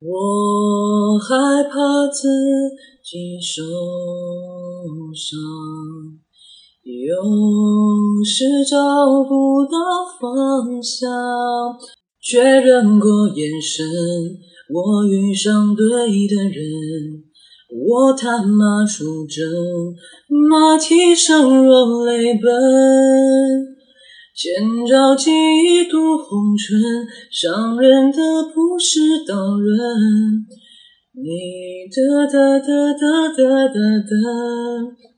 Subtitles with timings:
[0.00, 2.28] 我害怕自
[3.02, 3.62] 己受
[5.14, 5.38] 伤，
[6.82, 9.78] 有时找不到
[10.20, 11.10] 方向。
[12.20, 13.86] 确认过眼神，
[14.72, 15.86] 我遇上对
[16.26, 17.22] 的人，
[17.86, 19.44] 我踏马出征，
[20.50, 22.42] 马蹄声若泪奔。
[24.36, 28.18] 千朝记一度红尘，伤人的
[28.52, 29.76] 不是刀刃。
[31.12, 35.13] 你的的的的的的的。